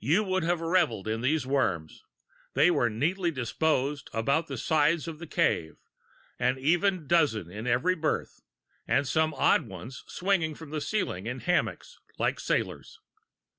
[0.00, 2.04] You would have revelled in those worms!
[2.52, 5.76] They were neatly disposed about the sides of the cave,
[6.38, 8.42] an even dozen in each berth,
[8.86, 13.00] and some odd ones swinging from the ceiling in hammocks, like sailors.